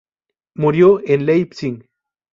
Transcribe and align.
Murió 0.55 0.99
en 1.05 1.27
Leipzig. 1.27 1.87